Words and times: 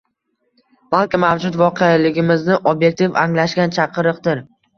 balki 0.95 1.19
mavjud 1.23 1.57
voqeligimizni 1.63 2.57
ob’ektiv 2.73 3.21
anglashga 3.27 3.69
chaqiriqdir. 3.79 4.45